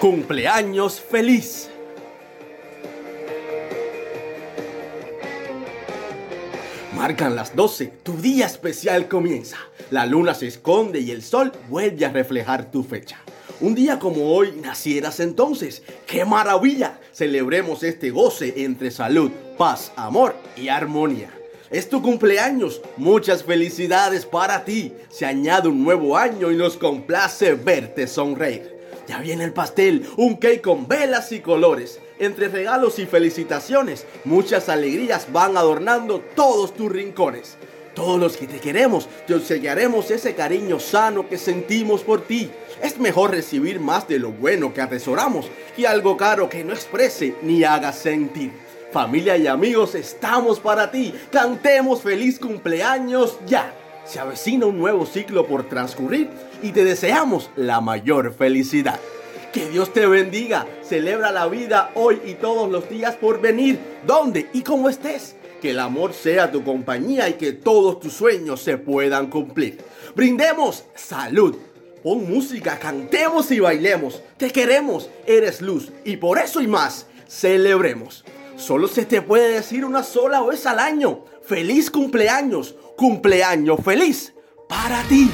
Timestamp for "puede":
79.22-79.52